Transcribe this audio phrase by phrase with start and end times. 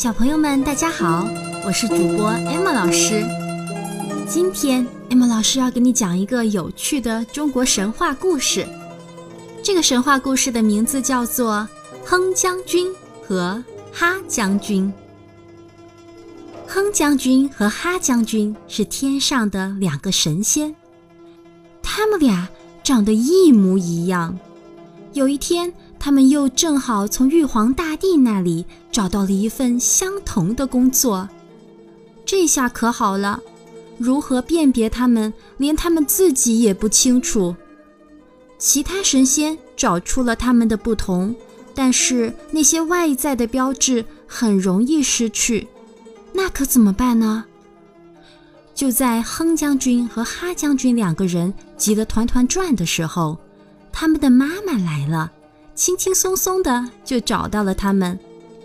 [0.00, 1.28] 小朋友们，大家好，
[1.62, 3.22] 我是主播 Emma 老师。
[4.26, 8.66] 今天 Emma 老师要给你讲一个有趣的中国神话故事。
[9.62, 11.68] 这个神话故事的名字叫做
[12.08, 12.90] 《哼将军
[13.22, 14.90] 和哈将军》。
[16.66, 20.74] 哼将军和哈将军是天上的两个神仙，
[21.82, 22.48] 他们俩
[22.82, 24.38] 长得一模一样。
[25.12, 31.28] 有一天，他们又正好从玉皇大帝那里找到了一份相同的工作，
[32.24, 33.38] 这下可好了，
[33.98, 37.54] 如何辨别他们，连他们自己也不清楚。
[38.56, 41.36] 其他神仙找出了他们的不同，
[41.74, 45.68] 但是那些外在的标志很容易失去，
[46.32, 47.44] 那可怎么办呢？
[48.74, 53.38] 就在哼将军和哈将军两个人急得团团转的时候。
[53.92, 55.30] 他们的妈妈来了，
[55.80, 58.18] 轻轻松松的就找到了他们。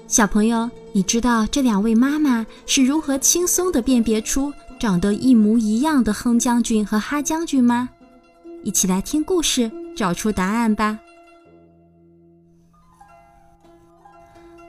[0.05, 7.87] 小朋友，你知道这两位妈妈是如何轻松的辨别出长得一模一样的哼将军和哈将军吗？
[8.65, 10.99] 一起来听故事，找出答案吧。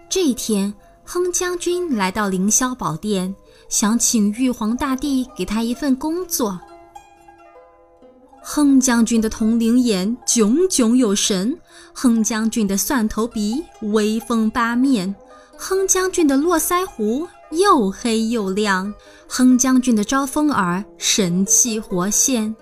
[0.09, 0.73] 这一天，
[1.03, 3.35] 哼将军来到凌霄宝殿，
[3.69, 6.57] 想请玉皇大帝给他一份工作。
[8.49, 11.59] 哼将军的铜铃眼炯炯有神，
[11.93, 15.13] 哼将军的蒜头鼻威风八面，
[15.59, 18.95] 哼将军的络腮胡又黑又亮，
[19.27, 22.55] 哼将军的招风耳神气活现，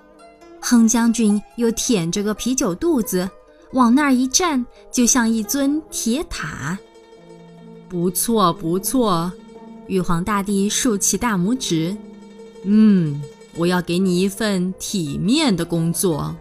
[0.59, 3.29] 哼将军又舔着个啤酒肚子，
[3.73, 6.79] 往那儿一站，就像一尊铁塔。
[7.91, 9.31] 不错不错，
[9.87, 11.95] 玉皇大帝竖起大拇指，
[12.63, 13.21] 嗯。
[13.57, 16.35] 我要给你一份体面的工作。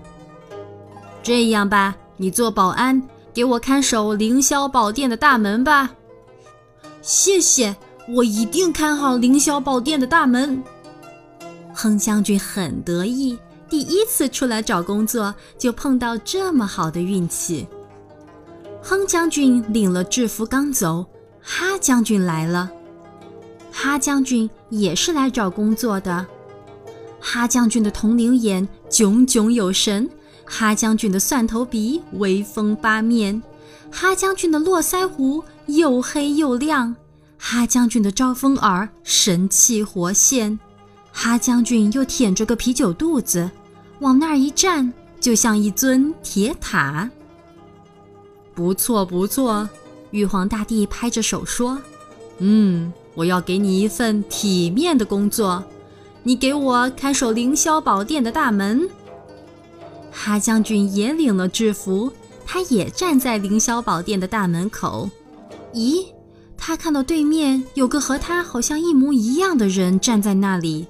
[1.22, 3.02] 这样吧，你做保安，
[3.34, 5.92] 给我看守凌霄宝殿的大门吧。
[7.02, 7.76] 谢谢，
[8.10, 10.64] 我一定看好凌霄宝殿的大门。
[11.74, 13.38] 哼将军很得意，
[13.70, 17.68] 第一次出来找工作就碰到这么好的运气。
[18.82, 21.06] 哼将军领了制服刚走，
[21.42, 22.70] 哈将军来了。
[23.72, 26.26] 哈将军也是来找工作的。
[27.26, 30.10] 哈将军的铜铃眼炯炯有神，
[30.44, 33.42] 哈将军的蒜头鼻威风八面，
[33.90, 36.94] 哈将军的络腮胡又黑又亮，
[37.38, 40.60] 哈将军的招风耳神气活现，
[41.14, 43.50] 哈将军又舔着个啤酒肚子，
[44.00, 47.10] 往那儿一站，就像一尊铁塔。
[48.54, 49.68] 不错不错，
[50.12, 51.82] 玉皇大帝拍着手说
[52.40, 55.64] ：“嗯，我要给你一份体面的工作。”
[56.24, 58.90] 你给我看守凌霄宝殿的大门。
[60.12, 62.12] 哈将军也领了制服，
[62.46, 65.10] 他也站在凌霄宝殿的大门口。
[65.74, 66.06] 咦，
[66.58, 70.88] 他看到对面有个和他好像一模一样的人站在那里。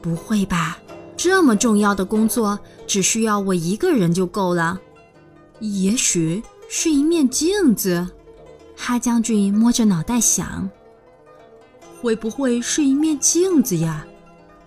[0.00, 0.78] 不会吧？
[1.16, 4.78] 这么重要的工作，只需要我一个人就够了？
[5.60, 8.06] 也许是一面镜子。
[8.76, 10.68] 哈将军摸着脑袋想。
[12.04, 14.06] 会不会是一面镜子呀？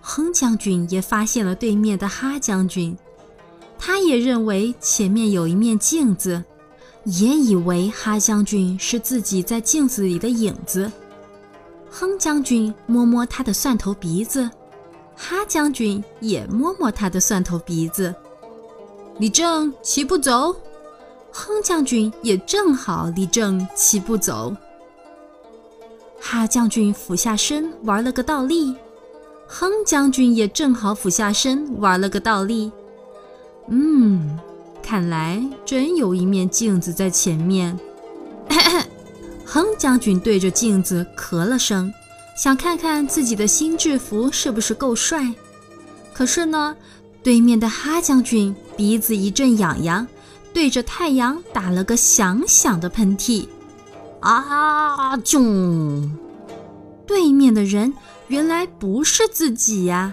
[0.00, 2.98] 哼将军也发现了对面的哈将军，
[3.78, 6.42] 他也认为前面有一面镜子，
[7.04, 10.90] 也以为哈将军是自己在镜子里的影子。
[11.88, 14.50] 哼将军摸摸他的蒜头鼻子，
[15.14, 18.12] 哈将军也摸摸他的蒜头鼻子。
[19.20, 20.52] 立正，齐步走。
[21.30, 24.52] 哼将军也正好立正，齐步走。
[26.20, 28.74] 哈将军俯下身玩了个倒立，
[29.46, 32.70] 哼将军也正好俯下身玩了个倒立。
[33.68, 34.38] 嗯，
[34.82, 37.78] 看来真有一面镜子在前面。
[39.44, 41.92] 哼将军对着镜子咳了声，
[42.36, 45.32] 想看看自己的新制服是不是够帅。
[46.12, 46.76] 可是呢，
[47.22, 50.06] 对面的哈将军鼻子一阵痒痒，
[50.52, 53.46] 对着太阳打了个响响的喷嚏。
[54.20, 55.16] 啊！
[55.18, 56.10] 囧！
[57.06, 57.94] 对面的人
[58.26, 60.12] 原来不是自己呀，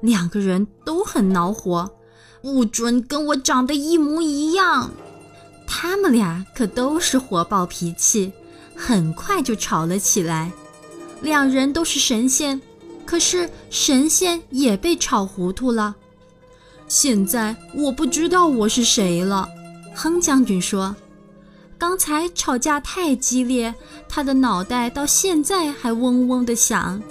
[0.00, 1.90] 两个人都很恼火，
[2.42, 4.90] 不准跟我长得一模一样。
[5.66, 8.32] 他们俩可都是火爆脾气，
[8.74, 10.52] 很快就吵了起来。
[11.22, 12.60] 两人都是神仙，
[13.06, 15.96] 可是神仙也被吵糊涂了。
[16.86, 19.48] 现在我不知道我是谁了，
[19.94, 20.94] 哼将军说。
[21.78, 23.74] 刚才吵架太激烈，
[24.08, 27.02] 他的脑袋到现在还嗡嗡的响。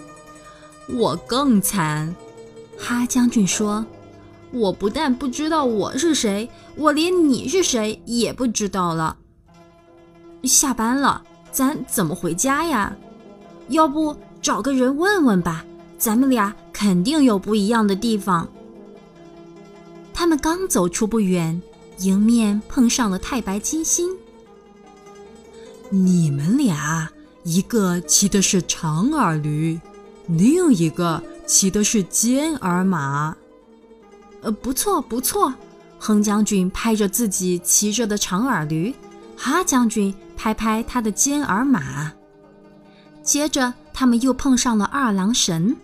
[0.87, 2.15] 我更惨，
[2.77, 3.85] 哈将军说
[4.51, 9.17] ：“我不但不知道我是谁，我连你是谁也不知道了。”
[10.43, 12.95] 下班了，咱怎么回家呀？
[13.69, 15.65] 要不找个人问问吧，
[15.97, 18.47] 咱们俩肯定有不一样的地方。
[20.13, 21.61] 他们刚走出不远，
[21.99, 24.09] 迎面碰上了太白金星。
[26.03, 27.09] 你们俩，
[27.43, 29.79] 一个骑的是长耳驴，
[30.27, 33.33] 另一个骑的是尖耳马。
[34.41, 35.53] 呃，不错不错。
[35.97, 38.93] 哼将军拍着自己骑着的长耳驴，
[39.37, 42.11] 哈将军拍拍他的尖耳马。
[43.23, 45.77] 接着，他们又碰上了二郎神。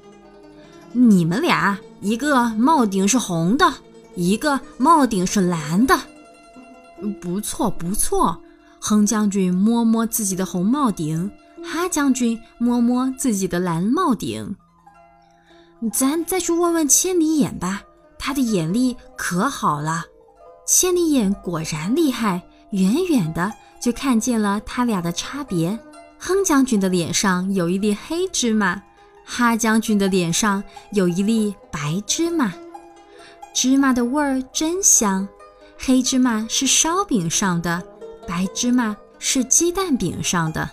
[0.92, 3.74] 你们俩，一个帽顶是红的，
[4.16, 5.98] 一个帽顶是蓝的。
[7.22, 8.40] 不错不错，
[8.82, 11.32] 哼将军摸摸自己的红帽顶，
[11.64, 14.56] 哈将军摸摸自己的蓝帽顶。
[15.94, 17.84] 咱再去问问千里眼吧。
[18.24, 20.04] 他的眼力可好了，
[20.68, 23.52] 千里眼果然厉害，远远的
[23.82, 25.80] 就看见了他俩的差别。
[26.20, 28.80] 哼将军的脸上有一粒黑芝麻，
[29.26, 32.54] 哈将军的脸上有一粒白芝麻。
[33.56, 35.28] 芝麻的味儿真香，
[35.80, 37.82] 黑芝麻是烧饼上的，
[38.28, 40.70] 白芝麻是鸡蛋饼上的。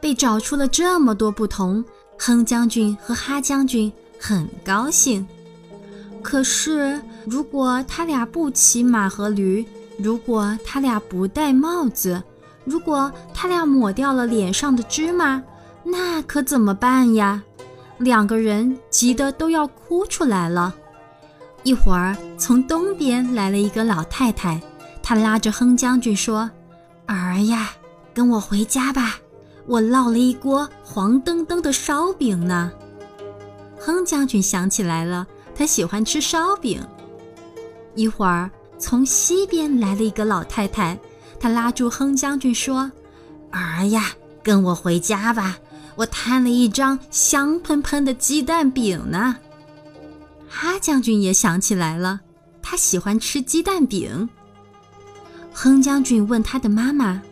[0.00, 1.84] 被找出了这么多不同，
[2.18, 5.26] 哼将军和哈将军很高兴。
[6.22, 9.64] 可是，如果他俩不骑马和驴，
[9.98, 12.22] 如果他俩不戴帽子，
[12.64, 15.42] 如果他俩抹掉了脸上的芝麻，
[15.82, 17.42] 那可怎么办呀？
[17.98, 20.74] 两个人急得都要哭出来了。
[21.62, 24.58] 一会儿，从东边来了一个老太太，
[25.10, 26.48] 他拉着哼将军说
[27.06, 27.72] ：“儿呀，
[28.14, 29.16] 跟我回家吧，
[29.66, 32.70] 我烙了一锅黄澄澄的烧饼呢。”
[33.76, 35.26] 哼将军想起来了。
[35.52, 36.80] 他喜欢吃烧饼。
[37.96, 38.48] 一会儿，
[38.78, 40.96] 从西边来了一个老太太，
[41.40, 42.92] 她拉住哼将军说
[43.50, 44.12] ：“儿呀，
[44.44, 45.58] 跟我回家吧，
[45.96, 49.38] 我摊了一张香喷喷的鸡蛋饼呢。”
[50.48, 52.20] 哈将军也想起来了，
[52.62, 54.28] 他喜欢吃鸡蛋饼。
[55.52, 57.22] 哼将军问他的妈妈：“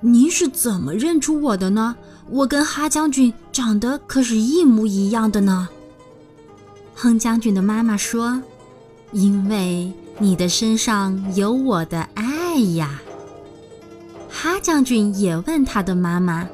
[0.00, 1.96] 您是怎么认出我的呢？
[2.30, 5.68] 我跟哈将军长得可是一模一样的呢。”
[6.94, 8.42] 哼将军的妈妈说
[9.12, 13.00] ：“因为你的身上有我的爱呀。”
[14.30, 16.48] 哈将军也问他的妈妈：“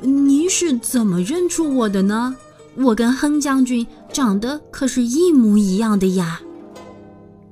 [0.00, 2.34] 您是怎么认出我的呢？
[2.74, 6.40] 我跟哼将军长得可是一模一样的呀。”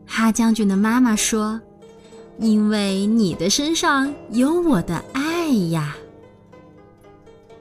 [0.07, 1.61] 哈将军的妈妈说
[2.41, 5.97] ：“因为你的身上有我的爱呀。”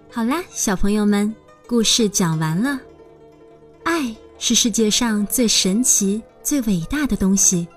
[0.10, 1.36] 好啦，小朋友们，
[1.68, 2.80] 故事讲完了，
[3.84, 4.16] 爱。
[4.42, 7.68] 是世界上最神奇、最伟大的东西，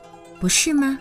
[0.40, 0.96] 不是吗？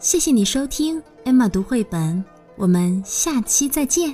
[0.00, 2.16] 谢谢你收听《艾玛读绘本》，
[2.56, 4.12] 我们下期再见。